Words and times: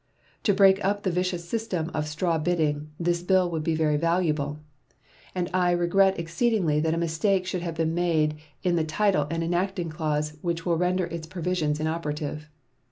To 0.45 0.53
break 0.55 0.83
up 0.83 1.03
the 1.03 1.11
vicious 1.11 1.47
system 1.47 1.91
of 1.93 2.07
straw 2.07 2.39
bidding, 2.39 2.89
this 2.99 3.21
bill 3.21 3.51
would 3.51 3.61
be 3.63 3.75
very 3.75 3.97
valuable, 3.97 4.59
and 5.35 5.47
I 5.53 5.69
regret 5.69 6.19
exceedingly 6.19 6.79
that 6.79 6.95
a 6.95 6.97
mistake 6.97 7.45
should 7.45 7.61
have 7.61 7.75
been 7.75 7.93
made 7.93 8.37
in 8.63 8.77
the 8.77 8.83
title 8.83 9.27
and 9.29 9.43
enacting 9.43 9.89
clause 9.91 10.39
which 10.41 10.65
will 10.65 10.75
render 10.75 11.05
its 11.05 11.27
provisions 11.27 11.79
inoperative. 11.79 12.49